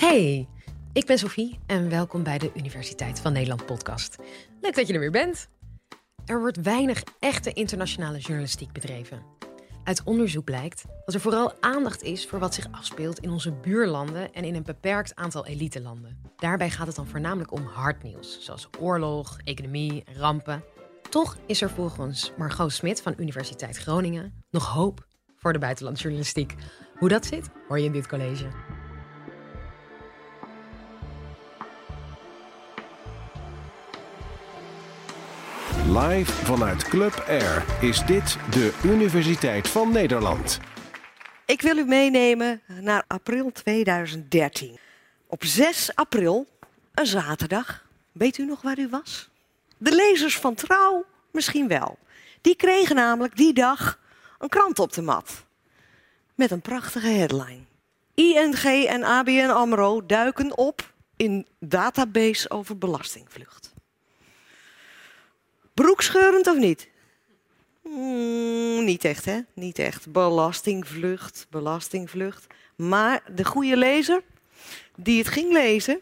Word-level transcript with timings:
Hey, 0.00 0.48
ik 0.92 1.06
ben 1.06 1.18
Sophie 1.18 1.58
en 1.66 1.90
welkom 1.90 2.22
bij 2.22 2.38
de 2.38 2.50
Universiteit 2.54 3.20
van 3.20 3.32
Nederland 3.32 3.66
podcast. 3.66 4.16
Leuk 4.60 4.74
dat 4.74 4.86
je 4.86 4.92
er 4.92 5.00
weer 5.00 5.10
bent. 5.10 5.48
Er 6.26 6.40
wordt 6.40 6.62
weinig 6.62 7.02
echte 7.18 7.52
internationale 7.52 8.18
journalistiek 8.18 8.72
bedreven. 8.72 9.22
Uit 9.84 10.02
onderzoek 10.04 10.44
blijkt 10.44 10.84
dat 11.04 11.14
er 11.14 11.20
vooral 11.20 11.52
aandacht 11.62 12.02
is 12.02 12.26
voor 12.26 12.38
wat 12.38 12.54
zich 12.54 12.66
afspeelt 12.70 13.18
in 13.18 13.30
onze 13.30 13.52
buurlanden 13.52 14.32
en 14.32 14.44
in 14.44 14.54
een 14.54 14.62
beperkt 14.62 15.14
aantal 15.14 15.46
elitelanden. 15.46 16.22
Daarbij 16.36 16.70
gaat 16.70 16.86
het 16.86 16.96
dan 16.96 17.06
voornamelijk 17.06 17.52
om 17.52 17.62
hardnieuws, 17.62 18.44
zoals 18.44 18.68
oorlog, 18.78 19.38
economie 19.44 20.02
en 20.04 20.14
rampen. 20.14 20.64
Toch 21.10 21.36
is 21.46 21.62
er 21.62 21.70
volgens 21.70 22.32
Margot 22.38 22.72
Smit 22.72 23.02
van 23.02 23.14
Universiteit 23.16 23.76
Groningen 23.76 24.44
nog 24.50 24.66
hoop 24.66 25.06
voor 25.36 25.52
de 25.52 25.58
buitenlandjournalistiek. 25.58 26.54
Hoe 26.98 27.08
dat 27.08 27.26
zit, 27.26 27.50
hoor 27.68 27.78
je 27.78 27.84
in 27.84 27.92
dit 27.92 28.08
college. 28.08 28.69
Live 35.98 36.32
vanuit 36.32 36.82
Club 36.82 37.24
Air 37.28 37.64
is 37.80 38.04
dit 38.06 38.36
de 38.50 38.78
Universiteit 38.84 39.68
van 39.68 39.92
Nederland. 39.92 40.60
Ik 41.46 41.62
wil 41.62 41.76
u 41.76 41.84
meenemen 41.84 42.60
naar 42.80 43.04
april 43.06 43.52
2013. 43.52 44.78
Op 45.26 45.44
6 45.44 45.94
april, 45.94 46.46
een 46.94 47.06
zaterdag, 47.06 47.86
weet 48.12 48.38
u 48.38 48.44
nog 48.44 48.62
waar 48.62 48.78
u 48.78 48.88
was? 48.88 49.30
De 49.78 49.94
lezers 49.94 50.38
van 50.38 50.54
Trouw 50.54 51.04
misschien 51.32 51.68
wel. 51.68 51.98
Die 52.40 52.56
kregen 52.56 52.96
namelijk 52.96 53.36
die 53.36 53.52
dag 53.52 53.98
een 54.38 54.48
krant 54.48 54.78
op 54.78 54.92
de 54.92 55.02
mat. 55.02 55.44
Met 56.34 56.50
een 56.50 56.60
prachtige 56.60 57.08
headline. 57.08 57.64
ING 58.14 58.86
en 58.86 59.02
ABN 59.02 59.50
AMRO 59.50 60.06
duiken 60.06 60.58
op 60.58 60.92
in 61.16 61.46
database 61.58 62.50
over 62.50 62.78
belastingvlucht. 62.78 63.72
Broekscheurend 65.80 66.46
of 66.46 66.56
niet? 66.56 66.88
Mm, 67.82 68.84
niet 68.84 69.04
echt, 69.04 69.24
hè? 69.24 69.40
Niet 69.54 69.78
echt. 69.78 70.12
Belastingvlucht, 70.12 71.46
belastingvlucht. 71.50 72.46
Maar 72.76 73.22
de 73.34 73.44
goede 73.44 73.76
lezer 73.76 74.22
die 74.96 75.18
het 75.18 75.28
ging 75.28 75.52
lezen, 75.52 75.98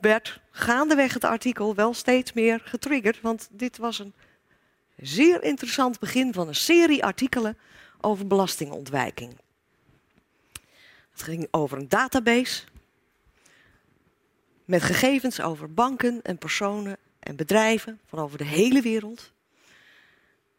werd 0.00 0.40
gaandeweg 0.50 1.14
het 1.14 1.24
artikel 1.24 1.74
wel 1.74 1.94
steeds 1.94 2.32
meer 2.32 2.62
getriggerd. 2.64 3.20
Want 3.20 3.48
dit 3.50 3.76
was 3.76 3.98
een 3.98 4.12
zeer 4.96 5.42
interessant 5.42 5.98
begin 5.98 6.32
van 6.32 6.48
een 6.48 6.54
serie 6.54 7.04
artikelen 7.04 7.58
over 8.00 8.26
belastingontwijking. 8.26 9.36
Het 11.12 11.22
ging 11.22 11.48
over 11.50 11.78
een 11.78 11.88
database 11.88 12.62
met 14.64 14.82
gegevens 14.82 15.40
over 15.40 15.74
banken 15.74 16.22
en 16.22 16.38
personen 16.38 16.96
en 17.22 17.36
bedrijven 17.36 18.00
van 18.06 18.18
over 18.18 18.38
de 18.38 18.44
hele 18.44 18.80
wereld. 18.80 19.32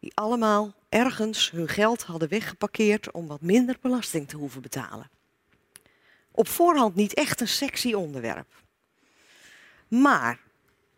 Die 0.00 0.12
allemaal 0.14 0.74
ergens 0.88 1.50
hun 1.50 1.68
geld 1.68 2.02
hadden 2.02 2.28
weggeparkeerd 2.28 3.10
om 3.10 3.26
wat 3.26 3.40
minder 3.40 3.76
belasting 3.80 4.28
te 4.28 4.36
hoeven 4.36 4.62
betalen. 4.62 5.10
Op 6.30 6.48
voorhand 6.48 6.94
niet 6.94 7.14
echt 7.14 7.40
een 7.40 7.48
sexy 7.48 7.92
onderwerp. 7.92 8.62
Maar 9.88 10.40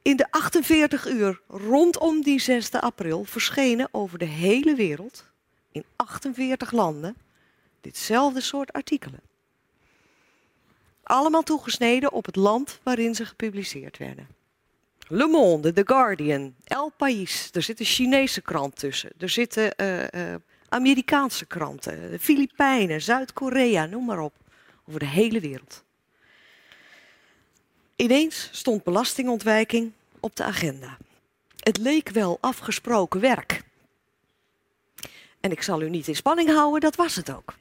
in 0.02 0.16
de 0.16 0.30
48 0.30 1.06
uur 1.06 1.40
rondom 1.48 2.22
die 2.22 2.40
6 2.40 2.72
april 2.72 3.24
verschenen 3.24 3.88
over 3.90 4.18
de 4.18 4.24
hele 4.24 4.74
wereld, 4.74 5.24
in 5.72 5.84
48 5.96 6.72
landen, 6.72 7.16
ditzelfde 7.80 8.40
soort 8.40 8.72
artikelen. 8.72 9.20
Allemaal 11.02 11.42
toegesneden 11.42 12.12
op 12.12 12.26
het 12.26 12.36
land 12.36 12.80
waarin 12.82 13.14
ze 13.14 13.26
gepubliceerd 13.26 13.98
werden. 13.98 14.35
Le 15.08 15.26
Monde, 15.26 15.72
The 15.72 15.82
Guardian, 15.84 16.54
El 16.64 16.92
País. 16.96 17.50
Er 17.52 17.62
zit 17.62 17.80
een 17.80 17.86
Chinese 17.86 18.40
krant 18.40 18.76
tussen. 18.76 19.10
Er 19.18 19.28
zitten 19.28 19.72
uh, 19.76 20.02
uh, 20.02 20.34
Amerikaanse 20.68 21.46
kranten, 21.46 22.10
de 22.10 22.18
Filipijnen, 22.18 23.02
Zuid-Korea, 23.02 23.86
noem 23.86 24.04
maar 24.04 24.20
op. 24.20 24.34
Over 24.88 25.00
de 25.00 25.06
hele 25.06 25.40
wereld. 25.40 25.84
Ineens 27.96 28.48
stond 28.52 28.84
belastingontwijking 28.84 29.92
op 30.20 30.36
de 30.36 30.44
agenda. 30.44 30.96
Het 31.58 31.78
leek 31.78 32.08
wel 32.08 32.38
afgesproken 32.40 33.20
werk. 33.20 33.62
En 35.40 35.50
ik 35.50 35.62
zal 35.62 35.82
u 35.82 35.90
niet 35.90 36.08
in 36.08 36.16
spanning 36.16 36.48
houden, 36.50 36.80
dat 36.80 36.96
was 36.96 37.16
het 37.16 37.32
ook. 37.32 37.54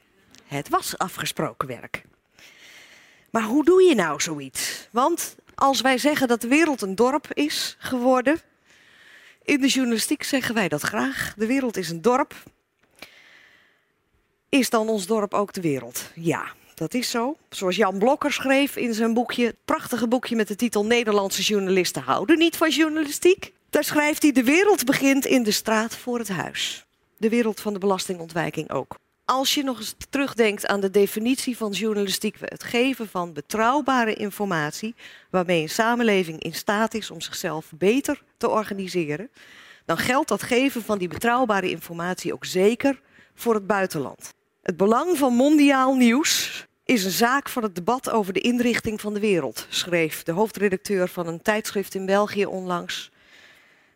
Het 0.46 0.68
was 0.68 0.98
afgesproken 0.98 1.68
werk. 1.68 2.04
Maar 3.30 3.42
hoe 3.42 3.64
doe 3.64 3.82
je 3.82 3.94
nou 3.94 4.20
zoiets? 4.20 4.88
Want 4.90 5.36
als 5.56 5.80
wij 5.80 5.98
zeggen 5.98 6.28
dat 6.28 6.40
de 6.40 6.48
wereld 6.48 6.82
een 6.82 6.94
dorp 6.94 7.32
is 7.32 7.76
geworden, 7.78 8.40
in 9.42 9.60
de 9.60 9.68
journalistiek 9.68 10.22
zeggen 10.22 10.54
wij 10.54 10.68
dat 10.68 10.82
graag. 10.82 11.34
De 11.36 11.46
wereld 11.46 11.76
is 11.76 11.90
een 11.90 12.02
dorp. 12.02 12.34
Is 14.48 14.70
dan 14.70 14.88
ons 14.88 15.06
dorp 15.06 15.34
ook 15.34 15.52
de 15.52 15.60
wereld? 15.60 16.10
Ja, 16.14 16.46
dat 16.74 16.94
is 16.94 17.10
zo. 17.10 17.36
Zoals 17.50 17.76
Jan 17.76 17.98
Blokker 17.98 18.32
schreef 18.32 18.76
in 18.76 18.94
zijn 18.94 19.14
boekje, 19.14 19.46
het 19.46 19.56
prachtige 19.64 20.08
boekje 20.08 20.36
met 20.36 20.48
de 20.48 20.56
titel 20.56 20.84
Nederlandse 20.84 21.42
journalisten 21.42 22.02
houden 22.02 22.38
niet 22.38 22.56
van 22.56 22.70
journalistiek. 22.70 23.52
Daar 23.70 23.84
schrijft 23.84 24.22
hij: 24.22 24.32
De 24.32 24.44
wereld 24.44 24.84
begint 24.84 25.26
in 25.26 25.42
de 25.42 25.50
straat 25.50 25.96
voor 25.96 26.18
het 26.18 26.28
huis. 26.28 26.86
De 27.16 27.28
wereld 27.28 27.60
van 27.60 27.72
de 27.72 27.78
belastingontwijking 27.78 28.70
ook. 28.70 28.98
Als 29.26 29.54
je 29.54 29.62
nog 29.62 29.78
eens 29.78 29.94
terugdenkt 30.10 30.66
aan 30.66 30.80
de 30.80 30.90
definitie 30.90 31.56
van 31.56 31.70
journalistiek, 31.70 32.36
het 32.40 32.62
geven 32.62 33.08
van 33.08 33.32
betrouwbare 33.32 34.14
informatie, 34.14 34.94
waarmee 35.30 35.62
een 35.62 35.68
samenleving 35.68 36.42
in 36.42 36.54
staat 36.54 36.94
is 36.94 37.10
om 37.10 37.20
zichzelf 37.20 37.72
beter 37.78 38.22
te 38.36 38.48
organiseren, 38.48 39.30
dan 39.84 39.98
geldt 39.98 40.28
dat 40.28 40.42
geven 40.42 40.82
van 40.82 40.98
die 40.98 41.08
betrouwbare 41.08 41.70
informatie 41.70 42.32
ook 42.32 42.44
zeker 42.44 43.00
voor 43.34 43.54
het 43.54 43.66
buitenland. 43.66 44.34
Het 44.62 44.76
belang 44.76 45.18
van 45.18 45.34
mondiaal 45.34 45.94
nieuws 45.94 46.66
is 46.84 47.04
een 47.04 47.10
zaak 47.10 47.48
van 47.48 47.62
het 47.62 47.74
debat 47.74 48.10
over 48.10 48.32
de 48.32 48.40
inrichting 48.40 49.00
van 49.00 49.14
de 49.14 49.20
wereld, 49.20 49.66
schreef 49.68 50.22
de 50.22 50.32
hoofdredacteur 50.32 51.08
van 51.08 51.26
een 51.26 51.42
tijdschrift 51.42 51.94
in 51.94 52.06
België 52.06 52.46
onlangs. 52.46 53.10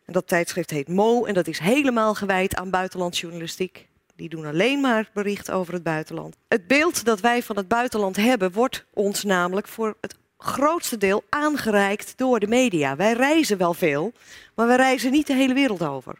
En 0.05 0.13
dat 0.13 0.27
tijdschrift 0.27 0.69
heet 0.69 0.87
Mo 0.87 1.25
en 1.25 1.33
dat 1.33 1.47
is 1.47 1.59
helemaal 1.59 2.15
gewijd 2.15 2.55
aan 2.55 2.69
buitenlandsjournalistiek. 2.69 3.89
Die 4.21 4.29
doen 4.29 4.45
alleen 4.45 4.81
maar 4.81 5.09
bericht 5.13 5.51
over 5.51 5.73
het 5.73 5.83
buitenland. 5.83 6.35
Het 6.47 6.67
beeld 6.67 7.05
dat 7.05 7.19
wij 7.19 7.43
van 7.43 7.57
het 7.57 7.67
buitenland 7.67 8.15
hebben, 8.15 8.51
wordt 8.51 8.85
ons 8.93 9.23
namelijk 9.23 9.67
voor 9.67 9.97
het 10.01 10.15
grootste 10.37 10.97
deel 10.97 11.23
aangereikt 11.29 12.17
door 12.17 12.39
de 12.39 12.47
media. 12.47 12.95
Wij 12.95 13.13
reizen 13.13 13.57
wel 13.57 13.73
veel, 13.73 14.13
maar 14.55 14.67
wij 14.67 14.75
reizen 14.75 15.11
niet 15.11 15.27
de 15.27 15.33
hele 15.33 15.53
wereld 15.53 15.83
over. 15.83 16.19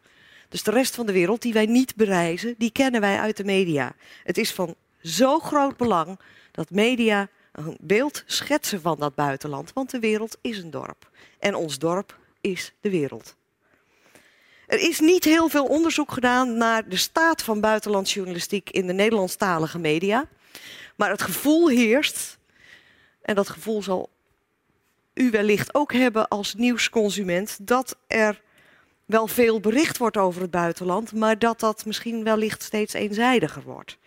Dus 0.50 0.64
de 0.64 0.72
rest 0.72 0.96
van 0.96 1.06
de 1.06 1.12
wereld 1.12 1.42
die 1.42 1.54
wij 1.54 1.66
niet 1.66 1.96
bereizen, 1.96 2.56
die 2.58 2.72
kennen 2.72 3.02
wij 3.02 3.20
uit 3.20 3.38
de 3.38 3.44
media. 3.44 3.94
Het 4.24 4.38
is 4.38 4.52
van 4.52 4.76
zo 5.02 5.40
groot 5.40 5.78
belang 5.78 6.20
dat 6.52 6.70
media 6.70 7.28
een 7.52 7.78
beeld 7.80 8.24
schetsen 8.26 8.82
van 8.82 9.00
dat 9.00 9.16
buitenland, 9.16 9.74
want 9.74 9.92
de 9.92 10.00
wereld 10.00 10.38
is 10.42 10.58
een 10.58 10.72
dorp. 10.72 11.10
En 11.40 11.56
ons 11.56 11.80
dorp 11.80 12.18
is 12.40 12.74
de 12.80 12.90
wereld. 12.90 13.36
Er 14.72 14.80
is 14.80 15.00
niet 15.00 15.24
heel 15.24 15.50
veel 15.50 15.66
onderzoek 15.66 16.12
gedaan 16.12 16.58
naar 16.58 16.90
de 16.90 16.96
staat 16.98 17.44
van 17.44 17.62
buitenlandsjournalistiek 17.62 18.70
in 18.70 18.88
de 18.88 18.94
Nederlandstalige 18.94 19.80
media. 19.80 20.28
Maar 20.96 21.10
het 21.10 21.22
gevoel 21.22 21.70
heerst, 21.70 22.38
en 23.22 23.36
dat 23.36 23.50
gevoel 23.50 23.84
zal 23.84 24.10
u 25.14 25.30
wellicht 25.30 25.74
ook 25.76 25.94
hebben 25.94 26.28
als 26.28 26.54
nieuwsconsument, 26.54 27.58
dat 27.62 27.98
er 28.08 28.42
wel 29.06 29.28
veel 29.28 29.60
bericht 29.60 29.98
wordt 29.98 30.18
over 30.18 30.42
het 30.42 30.52
buitenland, 30.52 31.14
maar 31.14 31.40
dat 31.40 31.60
dat 31.60 31.86
misschien 31.86 32.24
wellicht 32.24 32.64
steeds 32.64 32.94
eenzijdiger 32.94 33.64
wordt. 33.64 33.98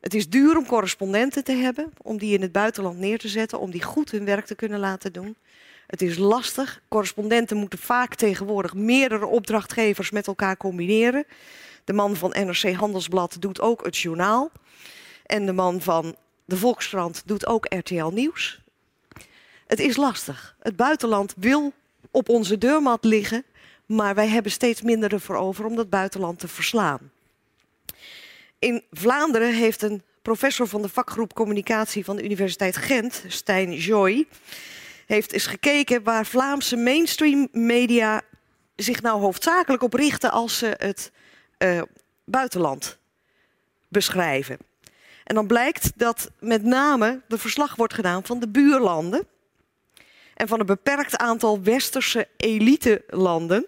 Het 0.00 0.14
is 0.14 0.28
duur 0.28 0.56
om 0.56 0.66
correspondenten 0.66 1.44
te 1.44 1.52
hebben, 1.52 1.92
om 2.02 2.18
die 2.18 2.34
in 2.34 2.42
het 2.42 2.52
buitenland 2.52 2.98
neer 2.98 3.18
te 3.18 3.28
zetten, 3.28 3.60
om 3.60 3.70
die 3.70 3.82
goed 3.82 4.10
hun 4.10 4.24
werk 4.24 4.46
te 4.46 4.54
kunnen 4.54 4.80
laten 4.80 5.12
doen. 5.12 5.36
Het 5.86 6.02
is 6.02 6.16
lastig. 6.16 6.80
Correspondenten 6.88 7.56
moeten 7.56 7.78
vaak 7.78 8.14
tegenwoordig 8.14 8.74
meerdere 8.74 9.26
opdrachtgevers 9.26 10.10
met 10.10 10.26
elkaar 10.26 10.56
combineren. 10.56 11.24
De 11.84 11.92
man 11.92 12.16
van 12.16 12.30
NRC 12.30 12.72
Handelsblad 12.72 13.36
doet 13.38 13.60
ook 13.60 13.84
het 13.84 13.96
journaal. 13.96 14.50
En 15.26 15.46
de 15.46 15.52
man 15.52 15.80
van 15.80 16.16
de 16.44 16.56
Volkskrant 16.56 17.22
doet 17.26 17.46
ook 17.46 17.66
RTL 17.74 18.06
Nieuws. 18.06 18.62
Het 19.66 19.80
is 19.80 19.96
lastig. 19.96 20.56
Het 20.60 20.76
buitenland 20.76 21.34
wil 21.36 21.72
op 22.10 22.28
onze 22.28 22.58
deurmat 22.58 23.04
liggen, 23.04 23.44
maar 23.86 24.14
wij 24.14 24.28
hebben 24.28 24.52
steeds 24.52 24.82
minder 24.82 25.12
ervoor 25.12 25.36
over 25.36 25.64
om 25.64 25.76
dat 25.76 25.90
buitenland 25.90 26.38
te 26.38 26.48
verslaan. 26.48 27.10
In 28.58 28.82
Vlaanderen 28.90 29.54
heeft 29.54 29.82
een 29.82 30.02
professor 30.22 30.68
van 30.68 30.82
de 30.82 30.88
vakgroep 30.88 31.34
communicatie 31.34 32.04
van 32.04 32.16
de 32.16 32.24
Universiteit 32.24 32.76
Gent, 32.76 33.24
Stijn 33.28 33.72
Joy, 33.74 34.26
heeft 35.06 35.32
eens 35.32 35.46
gekeken 35.46 36.02
waar 36.02 36.26
Vlaamse 36.26 36.76
mainstream 36.76 37.48
media 37.52 38.22
zich 38.76 39.02
nou 39.02 39.20
hoofdzakelijk 39.20 39.82
op 39.82 39.94
richten 39.94 40.30
als 40.30 40.58
ze 40.58 40.74
het 40.76 41.12
uh, 41.58 41.82
buitenland 42.24 42.98
beschrijven. 43.88 44.58
En 45.24 45.34
dan 45.34 45.46
blijkt 45.46 45.92
dat 45.96 46.30
met 46.38 46.62
name 46.62 47.20
de 47.28 47.38
verslag 47.38 47.76
wordt 47.76 47.94
gedaan 47.94 48.24
van 48.24 48.40
de 48.40 48.48
buurlanden. 48.48 49.26
En 50.34 50.48
van 50.48 50.60
een 50.60 50.66
beperkt 50.66 51.16
aantal 51.16 51.62
westerse 51.62 52.28
elite-landen. 52.36 53.66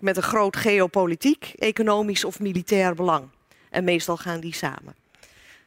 Met 0.00 0.16
een 0.16 0.22
groot 0.22 0.56
geopolitiek, 0.56 1.52
economisch 1.58 2.24
of 2.24 2.40
militair 2.40 2.94
belang. 2.94 3.28
En 3.70 3.84
meestal 3.84 4.16
gaan 4.16 4.40
die 4.40 4.54
samen. 4.54 4.94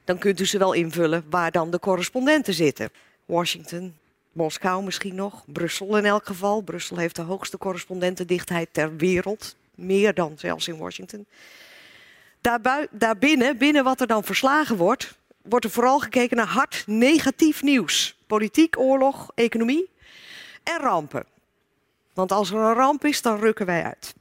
Dan 0.04 0.18
kunt 0.18 0.39
u 0.39 0.45
ze 0.45 0.57
wel 0.57 0.74
invullen 0.74 1.25
waar 1.30 1.51
dan 1.51 1.72
de 1.72 1.80
correspondenten 1.80 2.54
zitten. 2.54 2.89
Washington, 3.25 3.98
Moskou 4.36 4.84
misschien 4.84 5.16
nog, 5.16 5.44
Brussel 5.46 5.98
in 5.98 6.06
elk 6.06 6.26
geval. 6.26 6.62
Brussel 6.62 6.98
heeft 6.98 7.16
de 7.16 7.22
hoogste 7.22 7.58
correspondentendichtheid 7.58 8.70
ter 8.72 8.96
wereld. 8.96 9.56
Meer 9.76 10.14
dan 10.14 10.34
zelfs 10.38 10.68
in 10.68 10.78
Washington. 10.78 11.26
Daarbinnen, 12.92 13.58
binnen 13.58 13.84
wat 13.84 14.02
er 14.02 14.08
dan 14.08 14.24
verslagen 14.24 14.78
wordt, 14.78 15.16
wordt 15.42 15.66
er 15.66 15.72
vooral 15.72 16.00
gekeken 16.00 16.38
naar 16.38 16.48
hard 16.48 16.84
negatief 16.88 17.62
nieuws. 17.64 18.18
Politiek, 18.28 18.80
oorlog, 18.80 19.32
economie 19.36 19.90
en 20.64 20.80
rampen. 20.80 21.26
Want 22.14 22.32
als 22.32 22.52
er 22.52 22.58
een 22.58 22.74
ramp 22.74 23.06
is, 23.06 23.22
dan 23.22 23.40
rukken 23.40 23.66
wij 23.66 23.84
uit. 23.84 24.14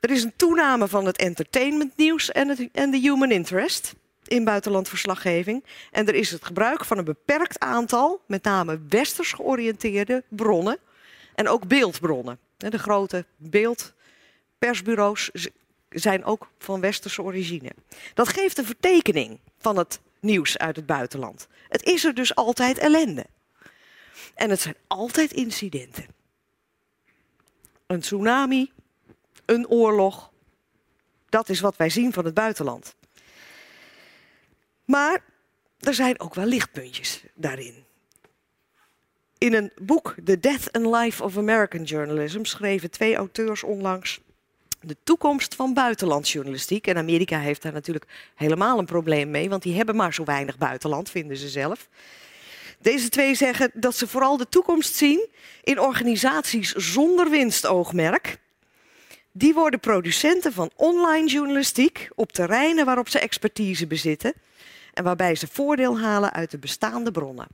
Er 0.00 0.10
is 0.10 0.22
een 0.22 0.36
toename 0.36 0.88
van 0.88 1.06
het 1.06 1.16
entertainmentnieuws 1.16 2.32
en, 2.32 2.70
en 2.72 2.90
de 2.90 2.98
human 2.98 3.30
interest 3.30 3.94
in 4.28 4.44
buitenlandverslaggeving. 4.44 5.64
En 5.90 6.06
er 6.06 6.14
is 6.14 6.30
het 6.30 6.44
gebruik 6.44 6.84
van 6.84 6.98
een 6.98 7.04
beperkt 7.04 7.58
aantal, 7.58 8.20
met 8.26 8.42
name 8.42 8.80
westers 8.88 9.32
georiënteerde 9.32 10.24
bronnen 10.28 10.78
en 11.34 11.48
ook 11.48 11.66
beeldbronnen. 11.66 12.38
De 12.56 12.78
grote 12.78 13.24
beeldpersbureaus 13.36 15.30
zijn 15.88 16.24
ook 16.24 16.50
van 16.58 16.80
westerse 16.80 17.22
origine. 17.22 17.72
Dat 18.14 18.28
geeft 18.28 18.58
een 18.58 18.64
vertekening 18.64 19.38
van 19.58 19.76
het 19.76 20.00
nieuws 20.20 20.58
uit 20.58 20.76
het 20.76 20.86
buitenland. 20.86 21.48
Het 21.68 21.82
is 21.82 22.04
er 22.04 22.14
dus 22.14 22.34
altijd 22.34 22.78
ellende. 22.78 23.26
En 24.34 24.50
het 24.50 24.60
zijn 24.60 24.76
altijd 24.86 25.32
incidenten. 25.32 26.06
Een 27.86 28.00
tsunami, 28.00 28.72
een 29.44 29.68
oorlog. 29.68 30.30
Dat 31.28 31.48
is 31.48 31.60
wat 31.60 31.76
wij 31.76 31.90
zien 31.90 32.12
van 32.12 32.24
het 32.24 32.34
buitenland. 32.34 32.94
Maar 34.88 35.20
er 35.78 35.94
zijn 35.94 36.20
ook 36.20 36.34
wel 36.34 36.44
lichtpuntjes 36.44 37.22
daarin. 37.34 37.84
In 39.38 39.54
een 39.54 39.72
boek, 39.82 40.14
The 40.24 40.40
Death 40.40 40.72
and 40.72 40.86
Life 40.86 41.22
of 41.22 41.36
American 41.36 41.82
Journalism, 41.82 42.44
schreven 42.44 42.90
twee 42.90 43.16
auteurs 43.16 43.62
onlangs 43.62 44.20
de 44.80 44.96
toekomst 45.04 45.54
van 45.54 45.74
buitenlandsjournalistiek. 45.74 46.86
En 46.86 46.96
Amerika 46.96 47.38
heeft 47.38 47.62
daar 47.62 47.72
natuurlijk 47.72 48.04
helemaal 48.34 48.78
een 48.78 48.84
probleem 48.84 49.30
mee, 49.30 49.48
want 49.48 49.62
die 49.62 49.76
hebben 49.76 49.96
maar 49.96 50.14
zo 50.14 50.24
weinig 50.24 50.58
buitenland, 50.58 51.10
vinden 51.10 51.36
ze 51.36 51.48
zelf. 51.48 51.88
Deze 52.78 53.08
twee 53.08 53.34
zeggen 53.34 53.70
dat 53.74 53.96
ze 53.96 54.06
vooral 54.06 54.36
de 54.36 54.48
toekomst 54.48 54.94
zien 54.94 55.28
in 55.62 55.80
organisaties 55.80 56.72
zonder 56.72 57.30
winstoogmerk. 57.30 58.38
Die 59.32 59.54
worden 59.54 59.80
producenten 59.80 60.52
van 60.52 60.70
online 60.76 61.28
journalistiek 61.28 62.08
op 62.14 62.32
terreinen 62.32 62.84
waarop 62.84 63.08
ze 63.08 63.18
expertise 63.18 63.86
bezitten 63.86 64.34
en 64.98 65.04
waarbij 65.04 65.34
ze 65.34 65.46
voordeel 65.46 66.00
halen 66.00 66.32
uit 66.32 66.50
de 66.50 66.58
bestaande 66.58 67.10
bronnen. 67.10 67.46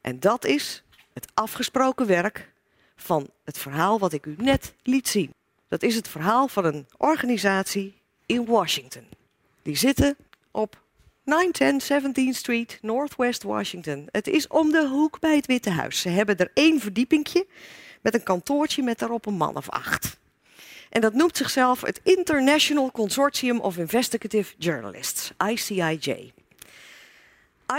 En 0.00 0.20
dat 0.20 0.44
is 0.44 0.82
het 1.12 1.26
afgesproken 1.34 2.06
werk 2.06 2.52
van 2.96 3.28
het 3.44 3.58
verhaal 3.58 3.98
wat 3.98 4.12
ik 4.12 4.26
u 4.26 4.34
net 4.38 4.74
liet 4.82 5.08
zien. 5.08 5.34
Dat 5.68 5.82
is 5.82 5.94
het 5.94 6.08
verhaal 6.08 6.48
van 6.48 6.64
een 6.64 6.86
organisatie 6.96 7.94
in 8.26 8.44
Washington. 8.44 9.04
Die 9.62 9.76
zitten 9.76 10.16
op 10.50 10.80
910 11.24 12.34
17th 12.34 12.36
Street, 12.36 12.78
Northwest 12.80 13.42
Washington. 13.42 14.08
Het 14.10 14.26
is 14.26 14.46
om 14.46 14.70
de 14.70 14.88
hoek 14.88 15.20
bij 15.20 15.36
het 15.36 15.46
Witte 15.46 15.70
Huis. 15.70 16.00
Ze 16.00 16.08
hebben 16.08 16.36
er 16.36 16.50
één 16.54 16.80
verdiepingje 16.80 17.46
met 18.00 18.14
een 18.14 18.22
kantoortje 18.22 18.82
met 18.82 18.98
daarop 18.98 19.26
een 19.26 19.34
man 19.34 19.56
of 19.56 19.70
acht. 19.70 20.20
En 20.92 21.00
dat 21.00 21.14
noemt 21.14 21.36
zichzelf 21.36 21.80
het 21.80 22.00
International 22.02 22.90
Consortium 22.90 23.60
of 23.60 23.76
Investigative 23.76 24.54
Journalists, 24.58 25.32
ICIJ. 25.48 26.32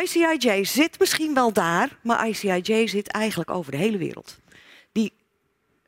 ICIJ 0.01 0.65
zit 0.65 0.99
misschien 0.99 1.33
wel 1.33 1.53
daar, 1.53 1.97
maar 2.01 2.27
ICIJ 2.27 2.87
zit 2.87 3.07
eigenlijk 3.07 3.49
over 3.49 3.71
de 3.71 3.77
hele 3.77 3.97
wereld. 3.97 4.39
Die 4.91 5.13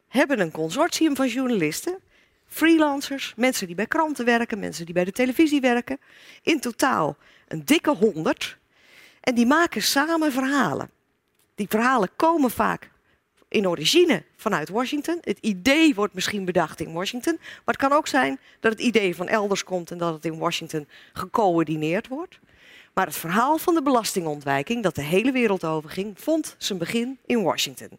hebben 0.07 0.39
een 0.39 0.51
consortium 0.51 1.15
van 1.15 1.27
journalisten, 1.27 1.99
freelancers, 2.47 3.33
mensen 3.35 3.67
die 3.67 3.75
bij 3.75 3.87
kranten 3.87 4.25
werken, 4.25 4.59
mensen 4.59 4.85
die 4.85 4.93
bij 4.93 5.05
de 5.05 5.11
televisie 5.11 5.61
werken. 5.61 5.99
In 6.41 6.59
totaal 6.59 7.17
een 7.47 7.65
dikke 7.65 7.91
honderd. 7.95 8.57
En 9.21 9.35
die 9.35 9.45
maken 9.45 9.81
samen 9.81 10.31
verhalen. 10.31 10.89
Die 11.55 11.67
verhalen 11.69 12.09
komen 12.15 12.51
vaak 12.51 12.89
in 13.55 13.67
origine 13.67 14.23
vanuit 14.35 14.69
Washington. 14.69 15.17
Het 15.21 15.37
idee 15.41 15.95
wordt 15.95 16.13
misschien 16.13 16.45
bedacht 16.45 16.79
in 16.79 16.93
Washington. 16.93 17.35
Maar 17.39 17.75
het 17.75 17.77
kan 17.77 17.91
ook 17.91 18.07
zijn 18.07 18.39
dat 18.59 18.71
het 18.71 18.81
idee 18.81 19.15
van 19.15 19.27
elders 19.27 19.63
komt 19.63 19.91
en 19.91 19.97
dat 19.97 20.13
het 20.13 20.25
in 20.25 20.37
Washington 20.37 20.87
gecoördineerd 21.13 22.07
wordt. 22.07 22.39
Maar 22.93 23.05
het 23.05 23.15
verhaal 23.15 23.57
van 23.57 23.73
de 23.73 23.81
belastingontwijking, 23.81 24.83
dat 24.83 24.95
de 24.95 25.01
hele 25.01 25.31
wereld 25.31 25.65
overging, 25.65 26.19
vond 26.19 26.55
zijn 26.57 26.79
begin 26.79 27.19
in 27.25 27.43
Washington. 27.43 27.89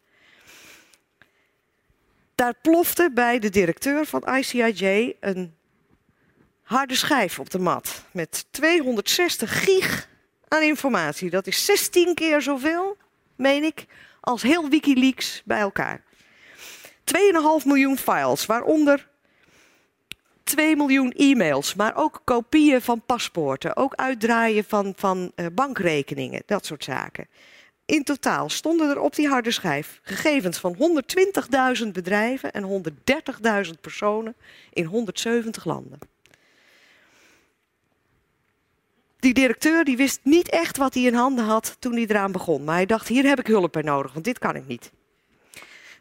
Daar 2.34 2.54
plofte 2.62 3.10
bij 3.14 3.38
de 3.38 3.50
directeur 3.50 4.06
van 4.06 4.36
ICIJ 4.36 5.16
een 5.20 5.54
harde 6.62 6.94
schijf 6.94 7.38
op 7.38 7.50
de 7.50 7.58
mat 7.58 8.04
met 8.10 8.46
260 8.50 9.64
gig 9.64 10.08
aan 10.48 10.62
informatie. 10.62 11.30
Dat 11.30 11.46
is 11.46 11.64
16 11.64 12.14
keer 12.14 12.42
zoveel, 12.42 12.96
meen 13.36 13.64
ik, 13.64 13.86
als 14.28 14.42
heel 14.42 14.68
Wikileaks 14.68 15.42
bij 15.44 15.58
elkaar. 15.58 16.02
2,5 17.04 17.64
miljoen 17.64 17.96
files, 17.96 18.46
waaronder 18.46 19.08
2 20.42 20.76
miljoen 20.76 21.12
e-mails, 21.12 21.74
maar 21.74 21.96
ook 21.96 22.20
kopieën 22.24 22.82
van 22.82 23.02
paspoorten, 23.06 23.76
ook 23.76 23.94
uitdraaien 23.94 24.64
van, 24.64 24.92
van 24.96 25.32
uh, 25.36 25.46
bankrekeningen, 25.52 26.42
dat 26.46 26.66
soort 26.66 26.84
zaken. 26.84 27.28
In 27.84 28.04
totaal 28.04 28.48
stonden 28.48 28.90
er 28.90 29.00
op 29.00 29.14
die 29.14 29.28
harde 29.28 29.50
schijf 29.50 30.00
gegevens 30.02 30.58
van 30.58 30.76
120.000 31.84 31.88
bedrijven 31.92 32.52
en 32.52 32.84
130.000 33.66 33.80
personen 33.80 34.36
in 34.72 34.84
170 34.84 35.64
landen. 35.64 35.98
Die 39.26 39.34
directeur 39.34 39.84
die 39.84 39.96
wist 39.96 40.20
niet 40.22 40.50
echt 40.50 40.76
wat 40.76 40.94
hij 40.94 41.02
in 41.02 41.14
handen 41.14 41.44
had 41.44 41.76
toen 41.78 41.92
hij 41.92 42.06
eraan 42.06 42.32
begon. 42.32 42.64
Maar 42.64 42.74
hij 42.74 42.86
dacht, 42.86 43.08
hier 43.08 43.24
heb 43.24 43.38
ik 43.38 43.46
hulp 43.46 43.72
bij 43.72 43.82
nodig, 43.82 44.12
want 44.12 44.24
dit 44.24 44.38
kan 44.38 44.56
ik 44.56 44.66
niet. 44.66 44.92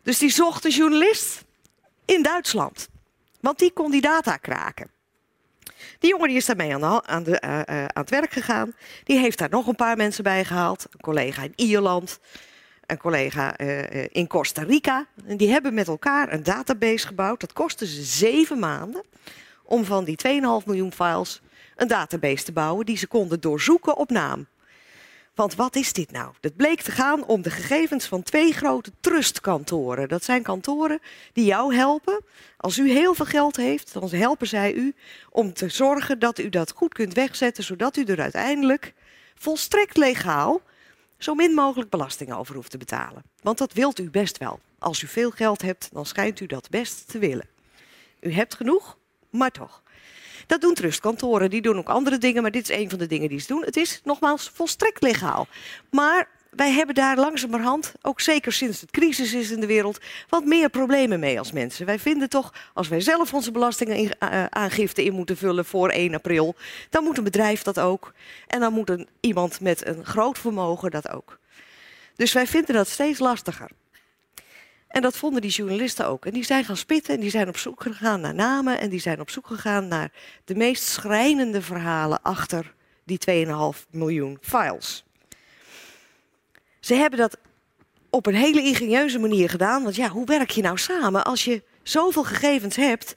Dus 0.03 0.17
die 0.17 0.29
zocht 0.29 0.65
een 0.65 0.71
journalist 0.71 1.43
in 2.05 2.23
Duitsland. 2.23 2.89
Want 3.39 3.59
die 3.59 3.71
kon 3.71 3.91
die 3.91 4.01
data 4.01 4.37
kraken. 4.37 4.89
Die 5.99 6.09
jongen 6.09 6.27
die 6.27 6.37
is 6.37 6.45
daarmee 6.45 6.73
aan, 6.73 7.07
aan, 7.07 7.23
de, 7.23 7.41
uh, 7.45 7.51
uh, 7.51 7.85
aan 7.85 8.01
het 8.01 8.09
werk 8.09 8.31
gegaan. 8.31 8.73
Die 9.03 9.19
heeft 9.19 9.37
daar 9.37 9.49
nog 9.49 9.67
een 9.67 9.75
paar 9.75 9.97
mensen 9.97 10.23
bij 10.23 10.45
gehaald. 10.45 10.85
Een 10.89 10.99
collega 10.99 11.43
in 11.43 11.53
Ierland, 11.55 12.19
een 12.85 12.97
collega 12.97 13.59
uh, 13.59 14.03
in 14.03 14.27
Costa 14.27 14.63
Rica. 14.63 15.07
En 15.25 15.37
die 15.37 15.49
hebben 15.49 15.73
met 15.73 15.87
elkaar 15.87 16.33
een 16.33 16.43
database 16.43 17.07
gebouwd. 17.07 17.39
Dat 17.39 17.53
kostte 17.53 17.87
ze 17.87 18.03
zeven 18.03 18.59
maanden 18.59 19.03
om 19.63 19.85
van 19.85 20.03
die 20.03 20.17
2,5 20.27 20.65
miljoen 20.65 20.91
files 20.91 21.41
een 21.75 21.87
database 21.87 22.43
te 22.43 22.51
bouwen 22.51 22.85
die 22.85 22.97
ze 22.97 23.07
konden 23.07 23.41
doorzoeken 23.41 23.97
op 23.97 24.09
naam. 24.09 24.47
Want 25.35 25.55
wat 25.55 25.75
is 25.75 25.93
dit 25.93 26.11
nou? 26.11 26.33
Het 26.41 26.55
bleek 26.55 26.81
te 26.81 26.91
gaan 26.91 27.25
om 27.25 27.41
de 27.41 27.49
gegevens 27.49 28.05
van 28.05 28.23
twee 28.23 28.53
grote 28.53 28.91
trustkantoren. 28.99 30.07
Dat 30.07 30.23
zijn 30.23 30.43
kantoren 30.43 30.99
die 31.33 31.45
jou 31.45 31.75
helpen. 31.75 32.23
Als 32.57 32.77
u 32.77 32.91
heel 32.91 33.13
veel 33.13 33.25
geld 33.25 33.55
heeft, 33.55 33.93
dan 33.93 34.09
helpen 34.09 34.47
zij 34.47 34.73
u 34.73 34.93
om 35.29 35.53
te 35.53 35.69
zorgen 35.69 36.19
dat 36.19 36.39
u 36.39 36.49
dat 36.49 36.71
goed 36.71 36.93
kunt 36.93 37.13
wegzetten, 37.13 37.63
zodat 37.63 37.97
u 37.97 38.03
er 38.03 38.21
uiteindelijk 38.21 38.93
volstrekt 39.35 39.97
legaal 39.97 40.61
zo 41.17 41.33
min 41.33 41.51
mogelijk 41.51 41.89
belasting 41.89 42.33
over 42.33 42.55
hoeft 42.55 42.71
te 42.71 42.77
betalen. 42.77 43.23
Want 43.41 43.57
dat 43.57 43.73
wilt 43.73 43.99
u 43.99 44.09
best 44.09 44.37
wel. 44.37 44.59
Als 44.79 45.01
u 45.01 45.07
veel 45.07 45.31
geld 45.31 45.61
hebt, 45.61 45.89
dan 45.93 46.05
schijnt 46.05 46.39
u 46.39 46.45
dat 46.45 46.69
best 46.69 47.07
te 47.07 47.19
willen. 47.19 47.47
U 48.19 48.33
hebt 48.33 48.55
genoeg, 48.55 48.97
maar 49.29 49.51
toch. 49.51 49.83
Dat 50.47 50.61
doen 50.61 50.73
trustkantoren, 50.73 51.49
die 51.49 51.61
doen 51.61 51.77
ook 51.77 51.89
andere 51.89 52.17
dingen, 52.17 52.41
maar 52.41 52.51
dit 52.51 52.69
is 52.69 52.77
een 52.77 52.89
van 52.89 52.99
de 52.99 53.07
dingen 53.07 53.29
die 53.29 53.39
ze 53.39 53.47
doen. 53.47 53.63
Het 53.63 53.77
is 53.77 54.01
nogmaals 54.03 54.51
volstrekt 54.53 55.03
legaal. 55.03 55.47
Maar 55.91 56.27
wij 56.55 56.71
hebben 56.71 56.95
daar 56.95 57.17
langzamerhand, 57.17 57.93
ook 58.01 58.21
zeker 58.21 58.51
sinds 58.51 58.81
het 58.81 58.91
crisis 58.91 59.33
is 59.33 59.51
in 59.51 59.59
de 59.59 59.65
wereld, 59.65 59.99
wat 60.29 60.45
meer 60.45 60.69
problemen 60.69 61.19
mee 61.19 61.39
als 61.39 61.51
mensen. 61.51 61.85
Wij 61.85 61.99
vinden 61.99 62.29
toch, 62.29 62.53
als 62.73 62.87
wij 62.87 63.01
zelf 63.01 63.33
onze 63.33 63.51
belastingaangifte 63.51 65.03
in 65.03 65.13
moeten 65.13 65.37
vullen 65.37 65.65
voor 65.65 65.89
1 65.89 66.13
april, 66.13 66.55
dan 66.89 67.03
moet 67.03 67.17
een 67.17 67.23
bedrijf 67.23 67.61
dat 67.61 67.79
ook. 67.79 68.13
En 68.47 68.59
dan 68.59 68.73
moet 68.73 68.89
een, 68.89 69.07
iemand 69.19 69.61
met 69.61 69.87
een 69.87 70.05
groot 70.05 70.39
vermogen 70.39 70.91
dat 70.91 71.09
ook. 71.09 71.39
Dus 72.15 72.33
wij 72.33 72.47
vinden 72.47 72.75
dat 72.75 72.87
steeds 72.87 73.19
lastiger. 73.19 73.69
En 74.87 75.01
dat 75.01 75.17
vonden 75.17 75.41
die 75.41 75.51
journalisten 75.51 76.07
ook. 76.07 76.25
En 76.25 76.33
die 76.33 76.43
zijn 76.43 76.65
gaan 76.65 76.77
spitten 76.77 77.13
en 77.13 77.19
die 77.19 77.29
zijn 77.29 77.47
op 77.47 77.57
zoek 77.57 77.81
gegaan 77.81 78.21
naar 78.21 78.35
namen 78.35 78.79
en 78.79 78.89
die 78.89 78.99
zijn 78.99 79.19
op 79.19 79.29
zoek 79.29 79.47
gegaan 79.47 79.87
naar 79.87 80.11
de 80.45 80.55
meest 80.55 80.83
schrijnende 80.83 81.61
verhalen 81.61 82.21
achter 82.21 82.73
die 83.03 83.19
2,5 83.45 83.89
miljoen 83.89 84.37
files. 84.41 85.03
Ze 86.79 86.93
hebben 86.93 87.19
dat 87.19 87.37
op 88.09 88.25
een 88.25 88.35
hele 88.35 88.61
ingenieuze 88.61 89.19
manier 89.19 89.49
gedaan. 89.49 89.83
Want 89.83 89.95
ja, 89.95 90.09
hoe 90.09 90.25
werk 90.25 90.49
je 90.49 90.61
nou 90.61 90.77
samen 90.77 91.23
als 91.23 91.43
je 91.43 91.63
zoveel 91.83 92.23
gegevens 92.23 92.75
hebt, 92.75 93.15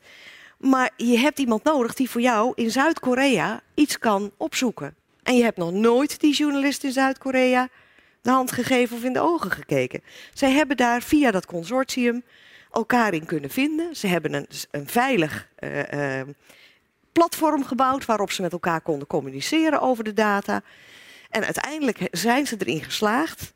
maar 0.59 0.91
je 0.97 1.19
hebt 1.19 1.39
iemand 1.39 1.65
nodig 1.65 1.95
die 1.95 2.11
voor 2.11 2.21
jou 2.21 2.53
in 2.55 2.71
Zuid-Korea 2.71 3.61
iets 3.75 3.99
kan 3.99 4.33
opzoeken. 4.37 4.97
En 5.23 5.37
je 5.37 5.43
hebt 5.43 5.57
nog 5.57 5.73
nooit 5.73 6.21
die 6.21 6.35
journalist 6.35 6.85
in 6.85 6.93
Zuid-Korea 6.93 7.69
de 8.23 8.31
hand 8.31 8.53
gegeven 8.53 8.97
of 8.97 9.05
in 9.05 9.13
de 9.13 9.21
ogen 9.21 9.51
gekeken. 9.51 10.03
Zij 10.35 10.51
hebben 10.51 10.77
daar 10.77 11.03
via 11.03 11.31
dat 11.31 11.47
consortium 11.47 12.23
elkaar 12.73 13.15
in 13.15 13.25
kunnen 13.25 13.51
vinden. 13.51 13.97
Ze 13.97 14.07
hebben 14.07 14.33
een, 14.33 14.47
een 14.71 14.89
veilig 14.89 15.49
uh, 15.59 16.19
uh, 16.19 16.27
platform 17.13 17.65
gebouwd 17.65 18.05
waarop 18.05 18.31
ze 18.31 18.43
met 18.43 18.53
elkaar 18.53 18.81
konden 18.81 19.07
communiceren 19.07 19.81
over 19.81 20.05
de 20.05 20.13
data. 20.13 20.63
En 21.31 21.45
uiteindelijk 21.45 22.09
zijn 22.11 22.47
ze 22.47 22.57
erin 22.59 22.85
geslaagd 22.85 23.55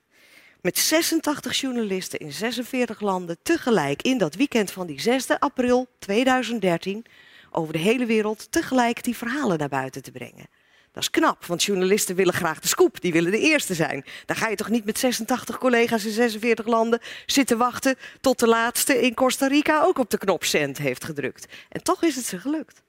met 0.60 0.78
86 0.78 1.60
journalisten 1.60 2.18
in 2.18 2.32
46 2.32 3.00
landen 3.00 3.36
tegelijk 3.42 4.02
in 4.02 4.18
dat 4.18 4.34
weekend 4.34 4.70
van 4.70 4.86
die 4.86 5.00
6 5.00 5.28
april 5.38 5.86
2013 5.98 7.04
over 7.50 7.72
de 7.72 7.78
hele 7.78 8.06
wereld 8.06 8.52
tegelijk 8.52 9.02
die 9.02 9.16
verhalen 9.16 9.58
naar 9.58 9.68
buiten 9.68 10.02
te 10.02 10.10
brengen. 10.10 10.46
Dat 10.92 11.02
is 11.02 11.10
knap, 11.10 11.44
want 11.46 11.62
journalisten 11.62 12.14
willen 12.14 12.34
graag 12.34 12.60
de 12.60 12.68
scoop. 12.68 13.00
Die 13.00 13.12
willen 13.12 13.30
de 13.30 13.38
eerste 13.38 13.74
zijn. 13.74 14.04
Dan 14.26 14.36
ga 14.36 14.48
je 14.48 14.56
toch 14.56 14.68
niet 14.68 14.84
met 14.84 14.98
86 14.98 15.58
collega's 15.58 16.04
in 16.04 16.10
46 16.10 16.66
landen 16.66 17.00
zitten 17.26 17.58
wachten 17.58 17.96
tot 18.20 18.38
de 18.38 18.46
laatste 18.46 19.00
in 19.00 19.14
Costa 19.14 19.46
Rica 19.46 19.82
ook 19.82 19.98
op 19.98 20.10
de 20.10 20.18
knop 20.18 20.44
cent 20.44 20.78
heeft 20.78 21.04
gedrukt. 21.04 21.46
En 21.68 21.82
toch 21.82 22.02
is 22.02 22.16
het 22.16 22.24
ze 22.24 22.38
gelukt. 22.38 22.82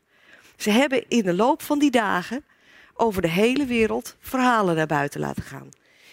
Ze 0.57 0.69
hebben 0.69 1.09
in 1.09 1.23
de 1.23 1.33
loop 1.33 1.61
van 1.61 1.79
die 1.79 1.91
dagen 1.91 2.45
over 2.93 3.21
de 3.21 3.29
hele 3.29 3.65
wereld 3.65 4.15
verhalen 4.19 4.75
naar 4.75 4.87
buiten 4.87 5.19
laten 5.19 5.43
gaan. 5.43 5.69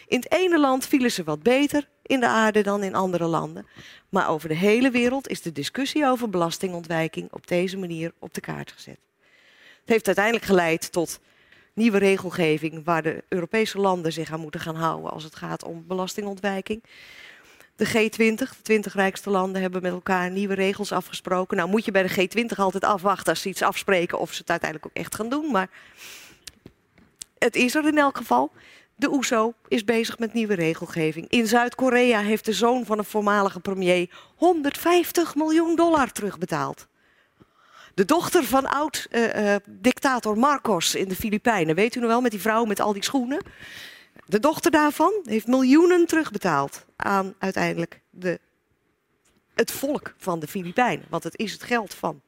In 0.06 0.18
het 0.18 0.32
ene 0.32 0.59
land 0.59 0.87
vielen 0.87 1.12
ze 1.12 1.25
wat 1.25 1.42
beter 1.42 1.88
in 2.02 2.20
de 2.20 2.26
aarde 2.26 2.62
dan 2.62 2.82
in 2.82 2.94
andere 2.94 3.25
landen. 3.25 3.66
Maar 4.09 4.28
over 4.28 4.49
de 4.49 4.54
hele 4.54 4.90
wereld 4.90 5.28
is 5.28 5.42
de 5.42 5.52
discussie 5.52 6.06
over 6.06 6.30
belastingontwijking 6.30 7.32
op 7.32 7.47
deze 7.47 7.78
manier 7.78 8.12
op 8.18 8.35
de 8.35 8.40
kaart 8.40 8.73
gezet. 8.73 8.99
Het 9.80 9.88
heeft 9.88 10.06
uiteindelijk 10.06 10.44
geleid 10.44 10.92
tot 10.92 11.20
nieuwe 11.74 11.98
regelgeving 11.98 12.84
waar 12.84 13.02
de 13.02 13.24
Europese 13.28 13.78
landen 13.78 14.12
zich 14.12 14.32
aan 14.32 14.40
moeten 14.40 14.60
gaan 14.60 14.74
houden 14.74 15.10
als 15.10 15.24
het 15.24 15.36
gaat 15.36 15.64
om 15.64 15.84
belastingontwijking. 15.86 16.82
De 17.76 17.88
G20, 17.88 18.34
de 18.34 18.62
20 18.62 18.94
rijkste 18.94 19.30
landen, 19.30 19.62
hebben 19.62 19.82
met 19.82 19.92
elkaar 19.92 20.30
nieuwe 20.30 20.54
regels 20.54 20.92
afgesproken. 20.92 21.56
Nou 21.56 21.68
moet 21.68 21.84
je 21.84 21.90
bij 21.90 22.02
de 22.02 22.28
G20 22.28 22.56
altijd 22.56 22.84
afwachten 22.84 23.32
als 23.32 23.42
ze 23.42 23.48
iets 23.48 23.62
afspreken 23.62 24.18
of 24.18 24.32
ze 24.32 24.40
het 24.40 24.50
uiteindelijk 24.50 24.90
ook 24.90 25.02
echt 25.02 25.14
gaan 25.14 25.28
doen. 25.28 25.50
Maar 25.50 25.70
het 27.38 27.56
is 27.56 27.74
er 27.74 27.86
in 27.86 27.98
elk 27.98 28.16
geval. 28.16 28.52
De 28.96 29.12
OESO 29.12 29.48
e 29.48 29.74
is 29.74 29.84
bezig 29.84 30.18
met 30.18 30.32
nieuwe 30.32 30.54
regelgeving. 30.54 31.28
In 31.28 31.46
Zuid-Korea 31.46 32.20
heeft 32.20 32.44
de 32.44 32.52
zoon 32.52 32.84
van 32.84 32.98
een 32.98 33.04
voormalige 33.04 33.60
premier 33.60 34.10
150 34.36 35.34
miljoen 35.34 35.76
dollar 35.76 36.12
terugbetaald. 36.12 36.86
De 37.94 38.04
dochter 38.04 38.44
van 38.44 38.66
oud-dictator 38.66 40.32
uh, 40.32 40.38
uh, 40.38 40.44
Marcos 40.44 40.94
in 40.94 41.09
de 41.09 41.16
Filipijnen, 41.16 41.75
weet 41.75 41.94
u 41.94 42.00
nog 42.00 42.09
wel, 42.09 42.20
met 42.20 42.30
die 42.30 42.40
vrouw 42.40 42.64
met 42.64 42.80
al 42.80 42.92
die 42.92 43.04
schoenen. 43.04 43.44
De 44.26 44.40
dochter 44.40 44.70
daarvan 44.70 45.12
heeft 45.25 45.47
miljoenen 45.47 46.06
terugbetaald 46.06 46.85
aan 46.97 47.35
uiteindelijk 47.38 48.00
de, 48.11 48.40
het 49.54 49.70
volk 49.70 50.14
van 50.16 50.38
de 50.38 50.47
Filipijnen. 50.47 51.06
Want 51.09 51.25
het 51.25 51.38
is 51.38 51.52
het 51.52 51.62
geld 51.62 51.94
van 51.94 52.23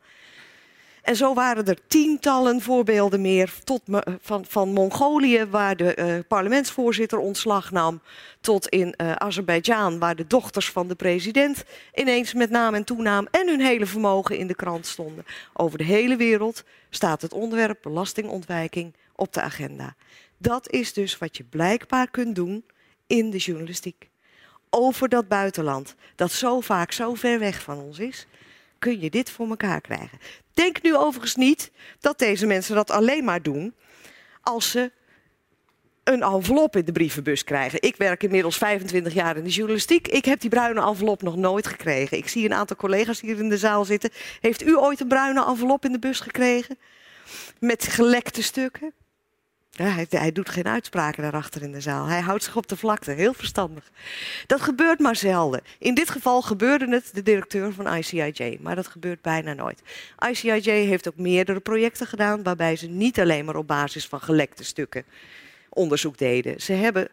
en 1.03 1.17
zo 1.17 1.35
waren 1.35 1.67
er 1.67 1.79
tientallen 1.87 2.61
voorbeelden 2.61 3.21
meer, 3.21 3.55
tot 3.65 3.83
van, 4.21 4.45
van 4.49 4.69
Mongolië, 4.69 5.45
waar 5.45 5.77
de 5.77 5.97
uh, 5.97 6.19
parlementsvoorzitter 6.29 7.19
ontslag 7.19 7.71
nam, 7.71 8.01
tot 8.41 8.69
in 8.69 8.95
uh, 8.97 9.13
Azerbeidzjan, 9.13 9.99
waar 9.99 10.17
de 10.17 10.27
dochters 10.27 10.71
van 10.71 10.89
de 10.89 10.95
president 10.95 11.65
ineens 11.95 12.35
met 12.35 12.51
naam 12.51 12.75
en 12.75 12.85
toenaam 12.85 13.27
en 13.31 13.49
hun 13.49 13.61
hele 13.61 13.87
vermogen 13.87 14.39
in 14.39 14.47
de 14.47 14.55
krant 14.55 14.87
stonden. 14.87 15.25
Over 15.53 15.79
de 15.79 15.85
hele 15.85 16.17
wereld 16.17 16.65
staat 16.91 17.23
het 17.23 17.33
onderwerp 17.33 17.79
belastingontwijking 17.83 18.95
op 19.17 19.33
de 19.33 19.41
agenda. 19.41 19.95
Dat 20.39 20.71
is 20.71 20.93
dus 20.93 21.19
wat 21.19 21.37
je 21.37 21.45
blijkbaar 21.45 22.11
kunt 22.11 22.35
doen 22.35 22.65
in 23.07 23.31
de 23.31 23.39
journalistiek. 23.39 24.11
Over 24.71 25.09
dat 25.09 25.29
buitenland, 25.29 25.95
dat 26.15 26.33
zo 26.33 26.61
vaak 26.61 26.93
zo 26.93 27.15
ver 27.15 27.39
weg 27.39 27.63
van 27.63 27.79
ons 27.79 27.99
is, 27.99 28.27
kun 28.83 29.01
je 29.01 29.11
dit 29.11 29.31
voor 29.31 29.49
elkaar 29.49 29.81
krijgen. 29.81 30.19
Denk 30.55 30.83
nu 30.83 30.97
overigens 30.97 31.37
niet 31.37 31.71
dat 32.01 32.19
deze 32.19 32.47
mensen 32.47 32.75
dat 32.75 32.91
alleen 32.91 33.25
maar 33.25 33.43
doen 33.43 33.75
als 34.41 34.71
ze 34.71 34.91
een 36.05 36.23
envelop 36.23 36.77
in 36.77 36.85
de 36.85 36.93
brievenbus 36.93 37.45
krijgen. 37.45 37.83
Ik 37.83 37.97
werk 37.97 38.23
inmiddels 38.23 38.57
25 38.57 39.15
jaar 39.15 39.37
in 39.37 39.45
de 39.45 39.51
journalistiek. 39.51 40.09
Ik 40.09 40.25
heb 40.25 40.41
die 40.41 40.51
bruine 40.51 40.81
envelop 40.81 41.23
nog 41.23 41.37
nooit 41.37 41.67
gekregen. 41.67 42.17
Ik 42.17 42.29
zie 42.29 42.45
een 42.45 42.55
aantal 42.55 42.77
collega's 42.77 43.21
hier 43.21 43.39
in 43.39 43.49
de 43.49 43.59
zaal 43.59 43.85
zitten. 43.85 44.11
Heeft 44.41 44.63
u 44.63 44.79
ooit 44.79 45.01
een 45.01 45.09
bruine 45.09 45.45
envelop 45.47 45.85
in 45.85 45.93
de 45.93 45.99
bus 45.99 46.21
gekregen? 46.21 46.79
Met 47.59 47.87
gelekte 47.87 48.43
stukken? 48.43 48.93
Hij, 49.73 50.07
hij, 50.09 50.33
doet 50.33 50.49
geen 50.49 50.69
uitspraken 50.69 51.23
daarachter 51.23 51.63
in 51.63 51.73
de 51.73 51.81
zaal. 51.81 52.07
Hij 52.07 52.21
houdt 52.21 52.45
zich 52.45 52.57
op 52.57 52.69
de 52.69 52.77
vlakte, 52.77 53.11
heel 53.11 53.35
verstandig. 53.35 53.91
Dat 54.47 54.61
gebeurt 54.61 54.99
maar 54.99 55.17
zelden. 55.17 55.63
In 55.79 55.95
dit 55.95 56.11
geval 56.11 56.43
gebeurde 56.43 56.89
het 56.91 57.11
de 57.13 57.23
directeur 57.23 57.73
van 57.73 57.97
ICIJ, 57.97 58.59
maar 58.61 58.77
dat 58.77 58.87
gebeurt 58.87 59.23
bijna 59.23 59.53
nooit. 59.53 59.83
ICIJ 60.29 60.71
heeft 60.71 61.09
ook 61.09 61.17
meerdere 61.17 61.61
projecten 61.61 62.07
gedaan 62.07 62.43
waarbij 62.43 62.77
ze 62.77 62.87
niet 62.87 63.21
alleen 63.21 63.45
maar 63.45 63.57
op 63.57 63.67
basis 63.67 64.07
van 64.07 64.21
gelekte 64.21 64.65
stukken 64.65 65.05
onderzoek 65.69 66.19
deden. 66.19 66.61
Ze 66.61 66.73
hebben 66.73 67.09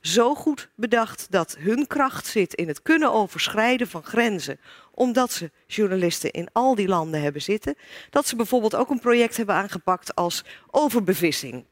zo 0.00 0.34
goed 0.34 0.68
bedacht 0.74 1.26
dat 1.30 1.56
hun 1.58 1.86
kracht 1.86 2.26
zit 2.26 2.54
in 2.54 2.68
het 2.68 2.82
kunnen 2.82 3.12
overschrijden 3.12 3.88
van 3.88 4.04
grenzen. 4.04 4.60
Omdat 4.90 5.32
ze 5.32 5.50
journalisten 5.66 6.30
in 6.30 6.48
al 6.52 6.74
die 6.74 6.88
landen 6.88 7.22
hebben 7.22 7.42
zitten. 7.42 7.74
Dat 8.10 8.26
ze 8.26 8.36
bijvoorbeeld 8.36 8.74
ook 8.74 8.90
een 8.90 9.00
project 9.00 9.36
hebben 9.36 9.54
aangepakt 9.54 10.14
als 10.14 10.44
overbevissing. 10.70 11.64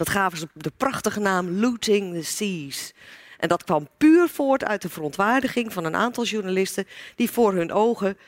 Dat 0.00 0.08
gaven 0.08 0.38
ze 0.38 0.48
de 0.54 0.72
prachtige 0.76 1.20
naam 1.20 1.50
Looting 1.50 2.14
the 2.14 2.22
Seas. 2.22 2.92
En 3.38 3.48
dat 3.48 3.64
kwam 3.64 3.88
puur 3.96 4.28
voort 4.28 4.64
uit 4.64 4.82
de 4.82 4.88
verontwaardiging 4.88 5.72
van 5.72 5.84
een 5.84 5.96
aantal 5.96 6.24
journalisten 6.24 6.86
die 7.16 7.30
voor 7.30 7.54
hun 7.54 7.72
ogen 7.72 8.18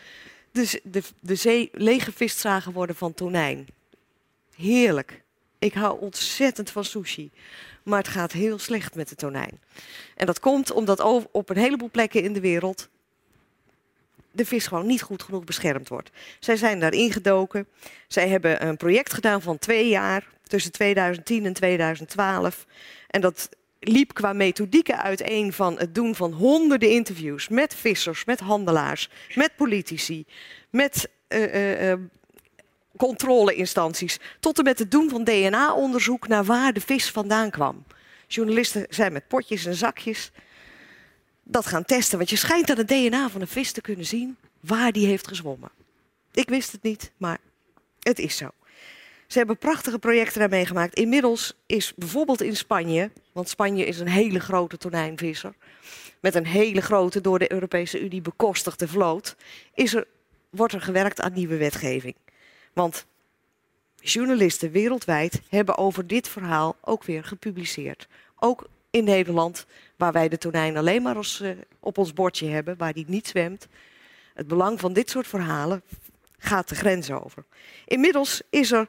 de, 0.51 0.81
de, 0.85 1.03
de 1.21 1.35
zee 1.35 1.71
leeggevist 1.73 2.39
zagen 2.39 2.73
worden 2.73 2.97
van 2.97 3.15
tonijn. 3.15 3.67
Heerlijk. 4.55 5.23
Ik 5.59 5.73
hou 5.73 6.01
ontzettend 6.01 6.71
van 6.71 6.85
sushi. 6.85 7.31
Maar 7.83 7.99
het 7.99 8.09
gaat 8.09 8.33
heel 8.33 8.59
slecht 8.59 8.95
met 8.95 9.09
de 9.09 9.15
tonijn. 9.15 9.61
En 10.17 10.27
dat 10.27 10.41
komt 10.41 10.73
omdat 10.73 11.01
op 11.31 11.51
een 11.51 11.57
heleboel 11.57 11.91
plekken 11.91 12.23
in 12.23 12.33
de 12.33 12.41
wereld 12.41 12.89
de 14.33 14.47
vis 14.47 14.67
gewoon 14.67 14.87
niet 14.87 15.03
goed 15.03 15.23
genoeg 15.23 15.45
beschermd 15.45 15.89
wordt. 15.89 16.11
Zij 16.41 16.57
zijn 16.57 16.81
daar 16.81 16.93
ingedoken. 16.95 17.67
Zij 18.09 18.29
hebben 18.29 18.67
een 18.67 18.77
project 18.77 19.13
gedaan 19.13 19.43
van 19.43 19.59
twee 19.59 19.89
jaar 19.89 20.27
tussen 20.43 20.73
2010 20.73 21.45
en 21.45 21.53
2012. 21.53 22.67
En 23.07 23.21
dat 23.21 23.49
liep 23.81 24.15
qua 24.15 24.33
methodieken 24.33 25.03
uiteen 25.03 25.53
van 25.53 25.79
het 25.79 25.95
doen 25.95 26.15
van 26.15 26.33
honderden 26.33 26.91
interviews 26.91 27.49
met 27.49 27.75
vissers, 27.75 28.25
met 28.25 28.41
handelaars, 28.41 29.11
met 29.35 29.57
politici, 29.57 30.27
met 30.71 31.09
uh, 31.29 31.91
uh, 31.91 31.95
controleinstanties, 32.97 34.19
tot 34.41 34.59
en 34.59 34.65
met 34.65 34.79
het 34.79 34.91
doen 34.91 35.09
van 35.09 35.25
DNA-onderzoek 35.25 36.29
naar 36.29 36.45
waar 36.45 36.73
de 36.73 36.81
vis 36.81 37.11
vandaan 37.11 37.51
kwam. 37.51 37.85
Journalisten 38.27 38.87
zijn 38.89 39.13
met 39.13 39.29
potjes 39.29 39.65
en 39.65 39.75
zakjes 39.75 40.33
dat 41.43 41.67
gaan 41.67 41.85
testen, 41.85 42.19
want 42.19 42.31
je 42.31 42.37
schijnt 42.37 42.71
aan 42.71 42.77
het 42.77 42.89
DNA 42.89 43.31
van 43.31 43.41
een 43.41 43.47
vis 43.47 43.73
te 43.73 43.81
kunnen 43.81 44.07
zien 44.07 44.37
waar 44.61 44.93
die 44.93 45.07
heeft 45.07 45.29
gezwommen. 45.29 45.71
Ik 46.33 46.49
wist 46.49 46.73
het 46.73 46.83
niet, 46.83 47.13
maar 47.17 47.39
het 48.01 48.19
is 48.19 48.37
zo. 48.37 48.49
Ze 49.27 49.39
hebben 49.39 49.59
prachtige 49.59 49.99
projecten 49.99 50.41
daarmee 50.41 50.67
gemaakt. 50.67 50.95
Inmiddels 50.95 51.55
is 51.67 51.93
bijvoorbeeld 51.97 52.43
in 52.43 52.57
Spanje, 52.57 53.11
want 53.33 53.49
Spanje 53.49 53.87
is 53.87 53.99
een 53.99 54.09
hele 54.09 54.41
grote 54.41 54.77
tonijnvisser, 54.77 55.55
met 56.21 56.35
een 56.35 56.47
hele 56.47 56.81
grote 56.81 57.21
door 57.21 57.39
de 57.39 57.53
Europese 57.53 58.01
Unie 58.01 58.21
bekostigde 58.21 58.89
vloot, 58.89 59.37
is 59.75 59.95
er, 59.95 60.07
wordt 60.51 60.73
er 60.73 60.81
gewerkt 60.81 61.21
aan 61.21 61.33
nieuwe 61.33 61.57
wetgeving. 61.57 62.15
Want 62.73 63.07
journalisten 63.97 64.71
wereldwijd 64.71 65.41
hebben 65.49 65.79
over 65.79 66.07
dit 66.07 66.29
verhaal 66.29 66.77
ook 66.81 67.05
weer 67.05 67.25
gepubliceerd. 67.25 68.09
Ook 68.39 68.69
in 68.93 69.05
Nederland, 69.05 69.67
waar 69.97 70.13
wij 70.13 70.29
de 70.29 70.39
tonijn 70.39 70.77
alleen 70.77 71.03
maar 71.03 71.17
uh, 71.17 71.51
op 71.81 71.99
ons 71.99 72.13
bordje 72.13 72.49
hebben, 72.49 72.77
waar 72.77 72.93
die 72.93 73.05
niet 73.09 73.29
zwemt. 73.29 73.67
Het 74.35 74.47
belang 74.47 74.81
van 74.81 74.93
dit 74.93 75.11
soort 75.11 75.27
verhalen 75.27 75.83
gaat 76.39 76.69
de 76.69 76.75
grens 76.75 77.11
over. 77.11 77.45
Inmiddels 77.87 78.43
is 78.51 78.73
er 78.73 78.89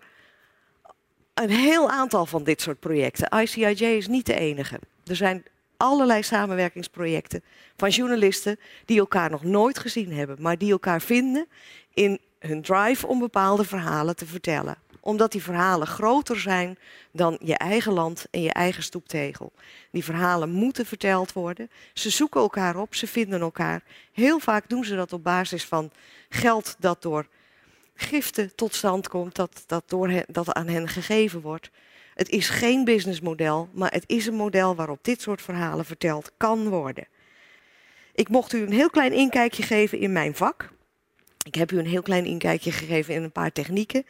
een 1.33 1.49
heel 1.49 1.89
aantal 1.89 2.25
van 2.25 2.43
dit 2.43 2.61
soort 2.61 2.79
projecten. 2.79 3.39
ICIJ 3.39 3.83
is 3.83 4.07
niet 4.07 4.25
de 4.25 4.35
enige. 4.35 4.79
Er 5.05 5.15
zijn 5.15 5.43
allerlei 5.77 6.23
samenwerkingsprojecten 6.23 7.43
van 7.75 7.89
journalisten 7.89 8.59
die 8.85 8.99
elkaar 8.99 9.29
nog 9.29 9.43
nooit 9.43 9.79
gezien 9.79 10.13
hebben, 10.13 10.35
maar 10.39 10.57
die 10.57 10.71
elkaar 10.71 11.01
vinden 11.01 11.47
in 11.93 12.19
hun 12.39 12.61
drive 12.61 13.07
om 13.07 13.19
bepaalde 13.19 13.63
verhalen 13.63 14.15
te 14.15 14.25
vertellen. 14.25 14.77
Omdat 15.05 15.31
die 15.31 15.43
verhalen 15.43 15.87
groter 15.87 16.39
zijn 16.39 16.77
dan 17.11 17.39
je 17.43 17.57
eigen 17.57 17.93
land 17.93 18.25
en 18.31 18.41
je 18.41 18.53
eigen 18.53 18.83
stoeptegel. 18.83 19.51
Die 19.91 20.03
verhalen 20.03 20.49
moeten 20.49 20.85
verteld 20.85 21.33
worden. 21.33 21.69
Ze 21.93 22.09
zoeken 22.09 22.41
elkaar 22.41 22.75
op, 22.75 22.95
ze 22.95 23.07
vinden 23.07 23.41
elkaar. 23.41 23.83
Heel 24.11 24.39
vaak 24.39 24.69
doen 24.69 24.85
ze 24.85 24.95
dat 24.95 25.13
op 25.13 25.23
basis 25.23 25.65
van 25.65 25.91
geld 26.29 26.75
dat 26.79 27.01
door 27.01 27.27
giften 27.95 28.55
tot 28.55 28.75
stand 28.75 29.07
komt, 29.07 29.35
dat, 29.35 29.63
dat, 29.65 29.83
door 29.87 30.23
dat 30.27 30.53
aan 30.53 30.67
hen 30.67 30.87
gegeven 30.87 31.41
wordt. 31.41 31.69
Het 32.13 32.29
is 32.29 32.49
geen 32.49 32.83
businessmodel, 32.83 33.69
maar 33.73 33.91
het 33.91 34.03
is 34.07 34.25
een 34.25 34.33
model 34.33 34.75
waarop 34.75 34.99
dit 35.01 35.21
soort 35.21 35.41
verhalen 35.41 35.85
verteld 35.85 36.31
kan 36.37 36.69
worden. 36.69 37.07
Ik 38.13 38.29
mocht 38.29 38.53
u 38.53 38.61
een 38.61 38.71
heel 38.71 38.89
klein 38.89 39.13
inkijkje 39.13 39.63
geven 39.63 39.99
in 39.99 40.11
mijn 40.11 40.35
vak. 40.35 40.69
Ik 41.45 41.55
heb 41.55 41.71
u 41.71 41.77
een 41.77 41.87
heel 41.87 42.01
klein 42.01 42.25
inkijkje 42.25 42.71
gegeven 42.71 43.13
in 43.13 43.23
een 43.23 43.31
paar 43.31 43.51
technieken. 43.51 44.05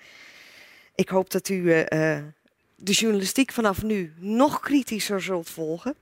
Ik 0.96 1.10
hoop 1.10 1.30
dat 1.32 1.50
u 1.50 1.56
uh, 1.56 1.86
de 2.76 2.92
journalistiek 2.92 3.52
vanaf 3.52 3.84
nu 3.84 4.14
nog 4.18 4.60
kritischer 4.60 5.22
zult 5.22 5.50
volgen. 5.50 5.96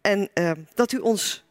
En 0.00 0.28
uh, 0.34 0.50
dat 0.74 0.92
u 0.92 0.98
ons 0.98 1.44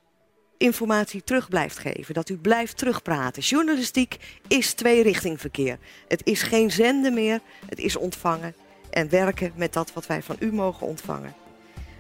informatie 0.58 1.24
terug 1.24 1.50
blijft 1.50 1.78
geven. 1.78 2.14
Dat 2.14 2.30
u 2.30 2.38
blijft 2.38 2.78
terugpraten. 2.78 3.42
Journalistiek 3.42 4.18
is 4.48 4.74
tweerichtingverkeer. 4.74 5.78
Het 6.08 6.26
is 6.26 6.42
geen 6.42 6.72
zenden 6.72 7.14
meer, 7.14 7.40
het 7.66 7.80
is 7.80 7.96
ontvangen 7.96 8.56
en 8.90 9.10
werken 9.10 9.52
met 9.56 9.74
dat 9.74 9.94
wat 9.94 10.08
wij 10.08 10.24
van 10.24 10.36
u 10.40 10.54
mogen 10.54 10.88
ontvangen. 10.88 11.36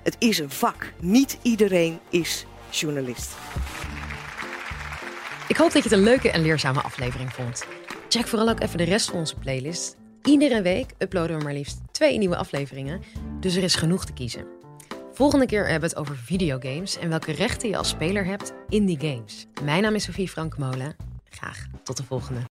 Het 0.03 0.15
is 0.19 0.37
een 0.37 0.49
vak. 0.49 0.93
Niet 0.99 1.37
iedereen 1.41 1.99
is 2.09 2.45
journalist. 2.69 3.35
Ik 5.47 5.57
hoop 5.57 5.71
dat 5.71 5.83
je 5.83 5.89
het 5.89 5.97
een 5.97 6.03
leuke 6.03 6.31
en 6.31 6.41
leerzame 6.41 6.81
aflevering 6.81 7.33
vond. 7.33 7.65
Check 8.09 8.27
vooral 8.27 8.49
ook 8.49 8.61
even 8.61 8.77
de 8.77 8.83
rest 8.83 9.09
van 9.09 9.19
onze 9.19 9.35
playlist. 9.35 9.96
Iedere 10.23 10.61
week 10.61 10.93
uploaden 10.97 11.37
we 11.37 11.43
maar 11.43 11.53
liefst 11.53 11.81
twee 11.91 12.17
nieuwe 12.17 12.35
afleveringen, 12.35 13.01
dus 13.39 13.55
er 13.55 13.63
is 13.63 13.75
genoeg 13.75 14.05
te 14.05 14.13
kiezen. 14.13 14.45
Volgende 15.13 15.45
keer 15.45 15.67
hebben 15.67 15.89
we 15.89 15.95
het 15.95 15.97
over 15.97 16.17
videogames 16.17 16.97
en 16.97 17.09
welke 17.09 17.31
rechten 17.31 17.69
je 17.69 17.77
als 17.77 17.89
speler 17.89 18.25
hebt 18.25 18.53
in 18.69 18.85
die 18.85 18.99
games. 18.99 19.47
Mijn 19.63 19.81
naam 19.81 19.95
is 19.95 20.03
Sofie 20.03 20.29
Frank 20.29 20.57
Molen. 20.57 20.95
Graag 21.29 21.65
tot 21.83 21.97
de 21.97 22.03
volgende. 22.03 22.41